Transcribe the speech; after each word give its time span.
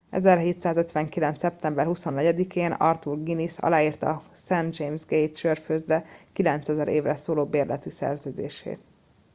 1759. 0.09 1.37
szeptember 1.39 1.85
24 1.85 2.55
én 2.55 2.71
arthur 2.71 3.23
guinness 3.23 3.57
aláírta 3.57 4.09
a 4.09 4.23
st 4.35 4.77
james 4.79 5.01
gate' 5.05 5.37
sörfőzde 5.37 6.05
9000 6.33 6.87
évre 6.87 7.15
szóló 7.15 7.45
bérleti 7.45 7.89
szerződését 7.89 8.85